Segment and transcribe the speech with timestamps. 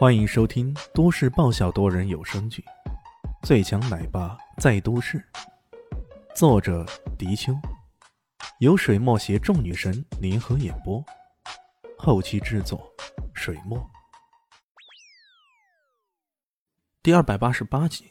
[0.00, 2.64] 欢迎收听都市爆笑多人有声剧
[3.46, 5.18] 《最强奶爸在都市》，
[6.34, 6.86] 作者：
[7.18, 7.52] 迪秋，
[8.60, 11.04] 由水墨携众女神联合演播，
[11.98, 12.90] 后期制作：
[13.34, 13.78] 水墨。
[17.02, 18.06] 第二百八十八集，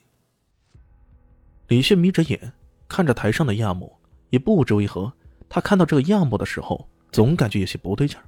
[1.70, 2.54] 李炫眯着眼
[2.88, 3.92] 看着台上的亚木，
[4.30, 5.12] 也不知为何，
[5.50, 8.24] 他看到这个亚木的时候，总感觉有些不对劲儿。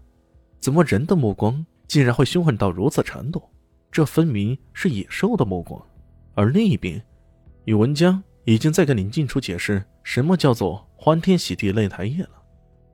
[0.59, 1.63] 怎么人的目光？
[1.87, 3.43] 竟然会凶狠到如此程度，
[3.91, 5.81] 这分明是野兽的目光。
[6.34, 7.04] 而另一边，
[7.66, 12.41] 宇文江已经在跟林静初解释什么叫做欢天喜地擂台宴了。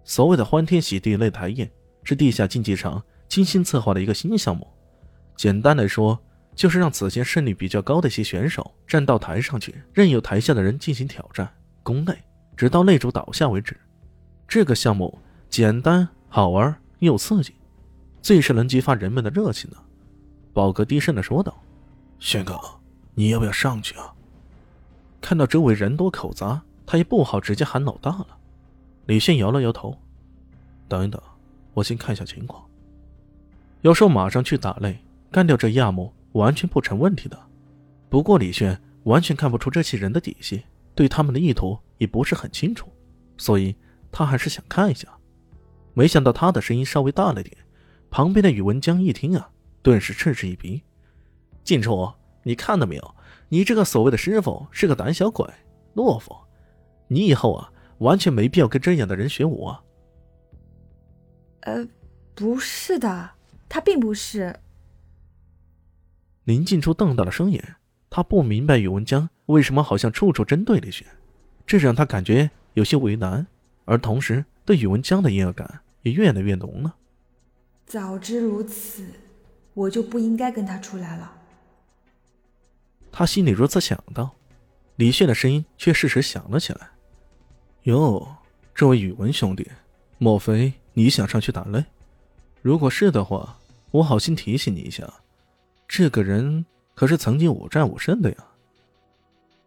[0.03, 1.69] 所谓的欢天喜地擂台宴，
[2.03, 4.67] 是地下竞技场精心策划的一个新项目。
[5.35, 6.19] 简单来说，
[6.55, 11.47] 就是让此前胜率比较高的一些选手站到台上去，任由台下的人进行挑战
[11.83, 12.15] 攻擂，
[12.55, 13.77] 直到擂主倒下为止。
[14.47, 15.15] 这个项目
[15.49, 17.53] 简单好玩又刺激。
[18.21, 19.77] 最是能激发人们的热情的，
[20.57, 21.55] 宝哥低声的说道
[22.17, 22.59] ：“轩哥，
[23.13, 24.11] 你要不要上去啊？”
[25.21, 28.39] 看到周围人多口杂，他也不好直接喊老大了。
[29.05, 29.95] 李炫摇了摇头
[30.89, 31.21] ：“等一等，
[31.75, 32.65] 我先看一下情况。
[33.81, 34.95] 要说马上去打擂，
[35.29, 37.39] 干掉这亚木，完全不成问题的。
[38.09, 40.63] 不过李炫完全看不出这些人的底细，
[40.95, 42.89] 对他们的意图也不是很清楚，
[43.37, 43.75] 所以
[44.11, 45.07] 他还是想看一下。
[45.93, 47.55] 没想到他的声音稍微大了点。
[48.09, 49.51] 旁边的宇文江一听啊，
[49.87, 50.83] 顿时嗤之以鼻
[51.63, 52.11] ：“静初，
[52.43, 53.15] 你看到没有？
[53.47, 55.47] 你这个所谓的师傅是个胆小鬼、
[55.95, 56.35] 懦夫，
[57.07, 59.81] 你以后啊，完全没必要跟这样的人学武啊。
[61.63, 61.87] ”“呃，
[62.35, 63.31] 不是的，
[63.69, 64.53] 他并不是。”
[66.43, 67.77] 林静初瞪大了双眼，
[68.09, 71.07] 他不明白宇文江为什么好像处处针对李轩，
[71.65, 73.47] 这让他感觉有些为难，
[73.85, 76.93] 而同时对宇文江的厌恶感也越来越浓了。
[77.85, 79.05] 早知如此，
[79.77, 81.31] 我就不应该跟他出来了。
[83.11, 84.35] 他心里如此想到，
[84.95, 86.89] 李炫的声音却适时响了起来
[87.83, 88.27] ：“哟，
[88.73, 89.69] 这位宇文兄弟，
[90.17, 91.85] 莫非你想上去打擂？
[92.63, 93.59] 如果是的话，
[93.91, 95.07] 我好心提醒你一下，
[95.87, 96.65] 这个人
[96.95, 98.37] 可是曾经五战五胜的呀。”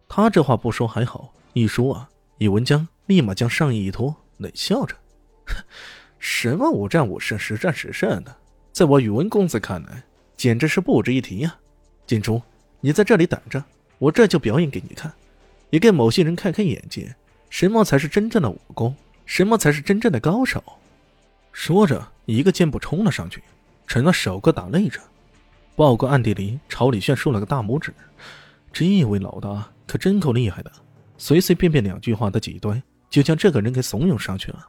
[0.08, 4.96] 他这话不说还好，一说啊，宇文江立马将上衣一脱，冷笑着
[6.18, 8.36] ：“什么五战五胜、十战十胜的，
[8.80, 10.02] 在我宇文公子看来，
[10.38, 11.54] 简直是不值一提呀！
[12.06, 12.40] 锦竹，
[12.80, 13.62] 你在这里等着，
[13.98, 15.12] 我这就表演给你看，
[15.68, 17.14] 也给某些人开开眼界，
[17.50, 18.96] 什么才是真正的武功，
[19.26, 20.64] 什么才是真正的高手。
[21.52, 23.42] 说着，一个箭步冲了上去，
[23.86, 24.98] 成了首个打擂者。
[25.76, 27.92] 报告暗地里朝李炫竖了个大拇指，
[28.72, 30.72] 这位老大可真够厉害的，
[31.18, 34.68] 随随便便两句话的挤兑，就将这个人给怂恿上去了。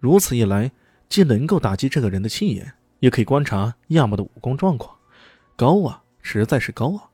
[0.00, 0.68] 如此一来，
[1.08, 4.96] 既能够打击这个人的气焰，也可以观察亚木的武功状况。
[5.56, 7.08] 高啊，实在是高啊！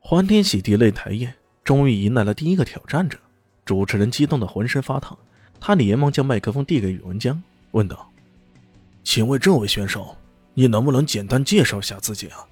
[0.00, 3.18] 欢天喜地擂台宴终于迎来了第一个挑战者，
[3.64, 5.16] 主持人激动的浑身发烫，
[5.60, 7.42] 他连忙将麦克风递给宇文江，
[7.72, 8.10] 问道
[9.04, 10.16] ：“请问这位选手，
[10.54, 12.46] 你能不能简单介绍一下自己啊？”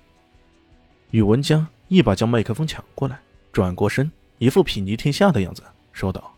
[1.12, 3.18] 宇文江一把将麦克风抢过来，
[3.52, 5.62] 转过身，一副睥睨天下的样子，
[5.92, 6.34] 说道：“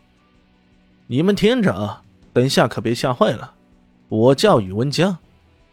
[1.07, 3.55] 你们听着啊！”等下可别吓坏了，
[4.07, 5.17] 我叫宇文江，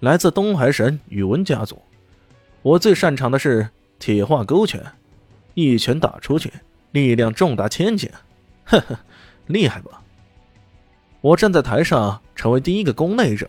[0.01, 1.81] 来自东海神宇文家族。
[2.63, 3.69] 我最擅长的是
[3.99, 4.85] 铁化勾拳，
[5.55, 6.53] 一拳打出去，
[6.93, 8.11] 力量重达千斤，
[8.65, 8.99] 呵呵，
[9.47, 10.03] 厉害吧？
[11.23, 13.49] 我站在台上成为第一个攻擂者，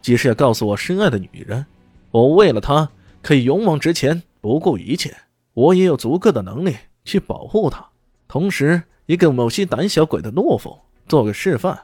[0.00, 1.64] 即是要告诉我深爱的女人，
[2.10, 2.88] 我为了她
[3.20, 5.14] 可以勇往直前，不顾一切。
[5.52, 6.74] 我也有足够的能力
[7.04, 7.86] 去保护她，
[8.26, 11.78] 同时也给某些胆小鬼的懦夫做个示范。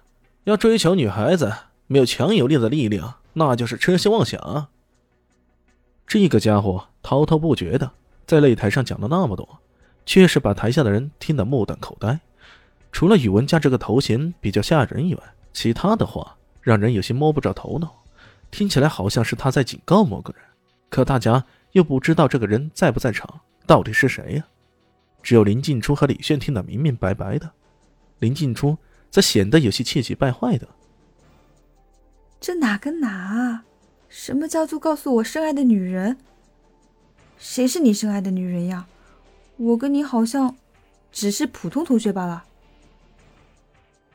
[0.44, 1.52] 要追求女孩子，
[1.86, 4.69] 没有强有力的力量，那就是痴心妄想。
[6.06, 7.91] 这个家伙滔滔不绝的
[8.26, 9.60] 在擂台上讲了那么多，
[10.04, 12.19] 确实把台下的人听得目瞪口呆。
[12.91, 15.22] 除了宇文家这个头衔比较吓人以外，
[15.53, 17.94] 其他的话让人有些摸不着头脑，
[18.50, 20.43] 听起来好像是他在警告某个人，
[20.91, 24.44] 可大家又不知道这个人在不在场，到底是谁呀？
[25.23, 27.50] 只有林静初和李炫听得明明白白的。
[28.19, 28.76] 林静初。
[29.11, 30.69] 则显得有些气急败坏的。
[32.40, 33.64] 这哪跟哪啊？
[34.08, 36.17] 什么叫做告诉我深爱的女人？
[37.38, 38.87] 谁是你深爱的女人呀？
[39.56, 40.56] 我跟你好像
[41.11, 42.44] 只是普通同学罢了。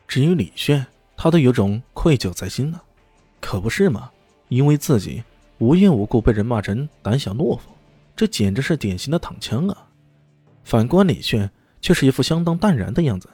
[0.08, 0.86] 至于李炫，
[1.18, 2.82] 他都有种愧疚在心呢。
[3.42, 4.12] 可不是吗？
[4.48, 5.24] 因为自己
[5.58, 7.70] 无缘无故被人骂成胆小懦夫，
[8.16, 9.88] 这简直是典型的躺枪啊！
[10.64, 13.30] 反观李炫，却是一副相当淡然的样子。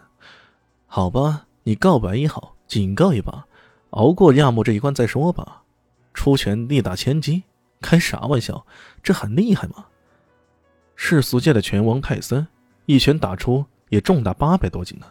[0.87, 1.45] 好吧。
[1.63, 3.45] 你告白也好，警告也罢，
[3.91, 5.63] 熬过亚木这一关再说吧。
[6.13, 7.43] 出拳力大千斤，
[7.81, 8.65] 开啥玩笑？
[9.01, 9.85] 这很厉害吗？
[10.95, 12.45] 世俗界的拳王泰森，
[12.85, 15.05] 一拳打出也重达八百多斤呢。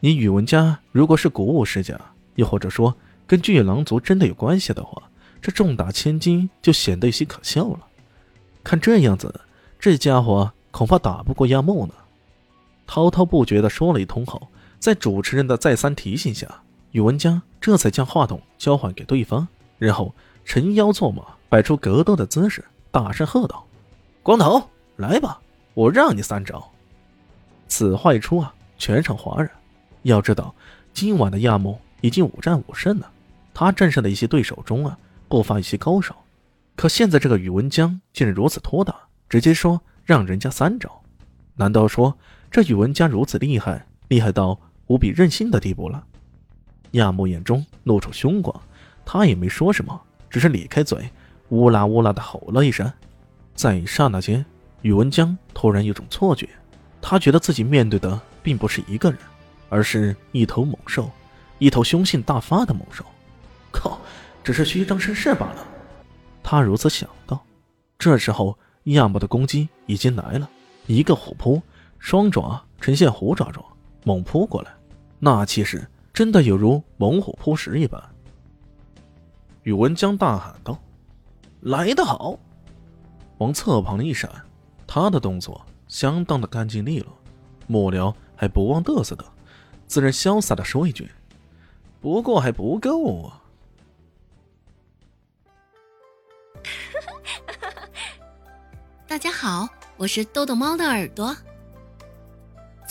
[0.00, 1.98] 你宇文家如果是古武世家，
[2.34, 2.92] 又或者说
[3.26, 5.00] 跟巨狼族真的有关系的话，
[5.40, 7.80] 这重达千斤就显得有些可笑了。
[8.64, 9.40] 看这样子，
[9.78, 11.94] 这家伙恐怕打不过亚木呢。
[12.84, 14.48] 滔滔不绝地说了一通后，
[14.80, 16.62] 在主持人的再三提醒下，
[16.92, 19.46] 宇文家这才将话筒交还给对方，
[19.78, 23.66] 然后沉腰坐马，摆出格斗的姿势，大声喝道
[24.22, 24.62] ：“光头，
[24.96, 25.40] 来吧，
[25.74, 26.70] 我让你三招！”
[27.66, 29.50] 此话一出啊，全场哗然。
[30.02, 30.54] 要知道，
[30.92, 33.10] 今晚的亚木已经五战五胜了，
[33.54, 34.98] 他战胜的一些对手中啊，
[35.28, 36.14] 不乏一些高手。
[36.76, 38.94] 可现在这个宇文江竟然如此拖沓，
[39.28, 41.02] 直接说让人家三招，
[41.54, 42.18] 难道说
[42.50, 46.04] 这宇文江如此厉害，厉害到无比任性的地步了？
[46.92, 48.54] 亚木眼中露出凶光，
[49.04, 50.00] 他也没说什么，
[50.30, 51.10] 只是咧开嘴，
[51.50, 52.90] 乌拉乌拉的吼了一声。
[53.54, 54.44] 在刹那间，
[54.80, 56.48] 宇文江突然有种错觉，
[57.00, 59.18] 他觉得自己面对的并不是一个人。
[59.68, 61.10] 而是一头猛兽，
[61.58, 63.02] 一头凶性大发的猛兽。
[63.70, 63.98] 靠，
[64.44, 65.66] 只是虚张声势罢了。
[66.42, 67.42] 他如此想到。
[67.98, 70.46] 这时候，亚木的攻击已经来了，
[70.86, 71.62] 一个虎扑，
[71.98, 73.64] 双爪呈现虎爪状，
[74.04, 74.70] 猛扑过来，
[75.18, 78.02] 那气势真的有如猛虎扑食一般。
[79.62, 80.78] 宇文江大喊道
[81.62, 82.38] ：“来得好！”
[83.38, 84.30] 往侧旁一闪，
[84.86, 87.12] 他的动作相当的干净利落，
[87.66, 89.24] 末了还不忘嘚瑟的。
[89.86, 91.10] 自然潇洒的说一句
[92.00, 93.42] ：“不过还不够啊！”
[99.08, 101.34] 大家好，我是豆豆猫的耳朵。